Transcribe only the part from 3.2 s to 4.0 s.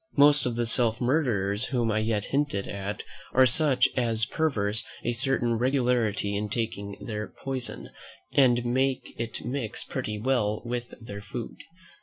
are such